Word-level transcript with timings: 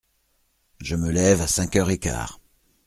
Je 0.79 0.95
me 0.95 1.11
lève 1.11 1.43
à 1.43 1.47
cinq 1.47 1.75
heures 1.75 1.91
et 1.91 1.99
quart. 1.99 2.39